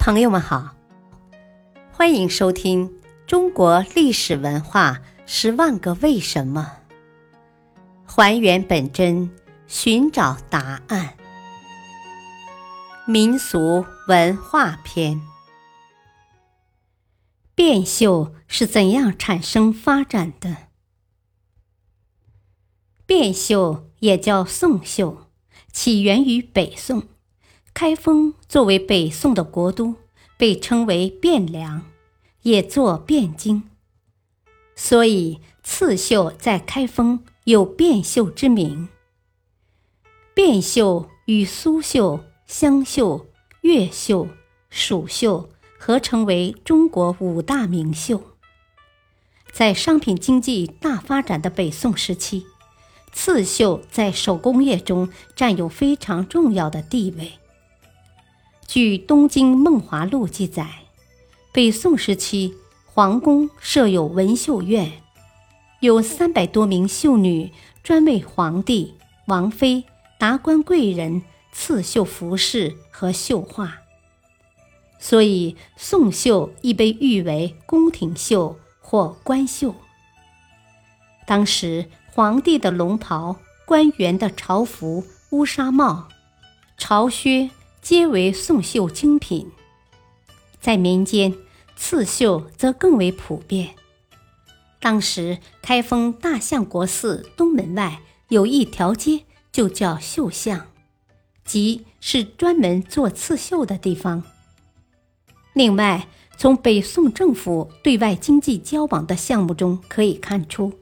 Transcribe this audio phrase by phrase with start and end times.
[0.00, 0.74] 朋友们好，
[1.92, 2.88] 欢迎收听
[3.26, 6.78] 《中国历史文化十万个为什么》，
[8.06, 9.30] 还原本真，
[9.66, 11.18] 寻找答案。
[13.06, 15.20] 民俗文化篇：
[17.54, 20.56] 变绣是怎样产生发展的？
[23.04, 25.26] 变绣也叫宋绣，
[25.70, 27.02] 起源于北宋。
[27.72, 29.94] 开封作为北宋的国都，
[30.36, 31.82] 被称为汴梁，
[32.42, 33.62] 也作汴京，
[34.76, 38.88] 所以刺绣在开封有汴绣之名。
[40.34, 43.26] 汴绣与苏绣、湘绣、
[43.62, 44.28] 粤绣、
[44.68, 48.22] 蜀绣合称为中国五大名绣。
[49.52, 52.46] 在商品经济大发展的北宋时期，
[53.12, 57.39] 刺绣在手工业中占有非常重要的地位。
[58.72, 60.64] 据《东京梦华录》记载，
[61.50, 62.54] 北宋时期，
[62.84, 65.02] 皇宫设有文绣院，
[65.80, 67.50] 有三百多名绣女，
[67.82, 68.94] 专为皇帝、
[69.26, 69.82] 王妃、
[70.20, 73.78] 达官贵人刺绣服饰和绣画。
[75.00, 79.74] 所以，宋绣亦被誉为宫廷绣或官绣。
[81.26, 83.34] 当时，皇帝的龙袍、
[83.66, 86.06] 官员的朝服、乌纱帽、
[86.78, 87.50] 朝靴。
[87.82, 89.50] 皆为宋绣精品，
[90.60, 91.34] 在民间，
[91.76, 93.70] 刺绣则更为普遍。
[94.78, 100.66] 当时，开封大相国寺东门外有一条街，就叫绣巷，
[101.44, 104.22] 即是专门做刺绣的地方。
[105.54, 110.72] 另外，从北宋政府对外经济交往的项目中可以看出，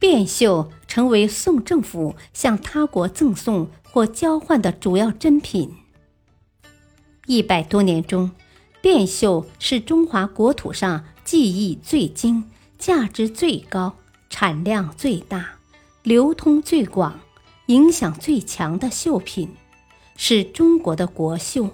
[0.00, 5.76] 汴绣成为宋政府向他国赠送或交换的主要珍品。
[7.26, 8.30] 一百多年中，
[8.82, 13.96] 汴绣是中华国土上技艺最精、价值最高、
[14.28, 15.54] 产量最大、
[16.02, 17.18] 流通最广、
[17.66, 19.48] 影响最强的绣品，
[20.16, 21.70] 是中国的国绣。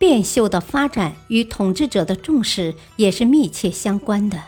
[0.00, 4.42] 汴绣的发展与统治者的重视也是密切相关的。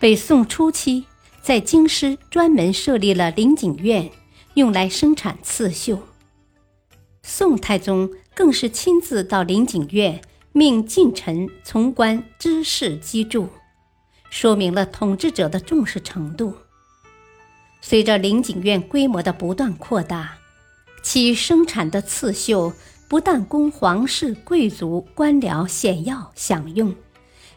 [0.00, 1.04] 北宋初期，
[1.42, 4.10] 在京师专门设立了灵景院，
[4.54, 6.00] 用来生产刺绣。
[7.28, 10.22] 宋太宗更是亲自到林景院，
[10.52, 13.48] 命近臣从官知事机筑，
[14.30, 16.54] 说明了统治者的重视程度。
[17.80, 20.38] 随着林景院规模的不断扩大，
[21.02, 22.72] 其生产的刺绣
[23.08, 26.94] 不但供皇室、贵族、官僚、显要享用，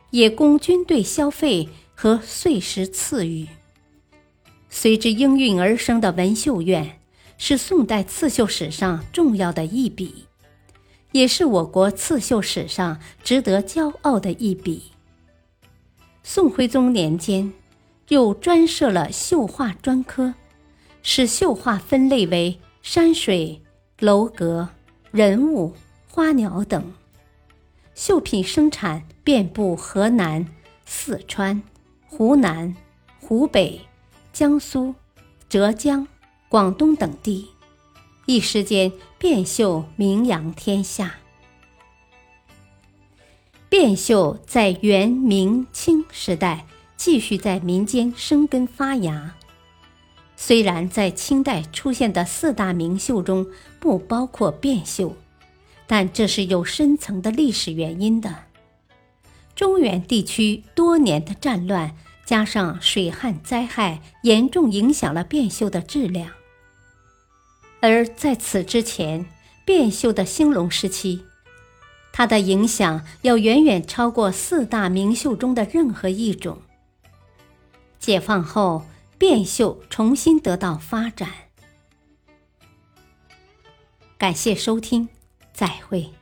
[0.09, 3.47] 也供军队消费和岁时赐予。
[4.67, 6.98] 随之应运而生的文绣院。
[7.39, 10.25] 是宋代刺绣史上重要的一笔，
[11.13, 14.91] 也是我国刺绣史上值得骄傲的一笔。
[16.21, 17.51] 宋徽宗年间，
[18.09, 20.33] 又专设了绣画专科，
[21.01, 23.63] 使绣画分类为山水、
[23.99, 24.67] 楼阁、
[25.09, 25.73] 人物、
[26.07, 26.93] 花鸟等。
[27.95, 30.45] 绣品生产遍布河南、
[30.85, 31.63] 四川、
[32.05, 32.75] 湖南、
[33.21, 33.79] 湖北、
[34.33, 34.93] 江苏、
[35.47, 36.05] 浙江。
[36.49, 37.47] 广东等地，
[38.25, 41.17] 一时间汴绣名扬天下。
[43.69, 46.65] 汴绣在元、明、清时代
[46.97, 49.35] 继续在民间生根发芽。
[50.35, 53.45] 虽然在清代出现的四大名绣中
[53.79, 55.15] 不包括汴绣，
[55.85, 58.45] 但这是有深层的历史原因的。
[59.55, 61.95] 中原地区多年的战乱，
[62.25, 66.31] 加上水旱灾害，严重影响了汴绣的质量。
[67.81, 69.25] 而在此之前，
[69.65, 71.23] 汴绣的兴隆时期，
[72.11, 76.61] 它的影响要远远超过四大名绣中的任何一种。
[77.97, 78.85] 解放后，
[79.17, 81.29] 汴绣重新得到发展。
[84.17, 85.07] 感谢收听，
[85.53, 86.18] 再会。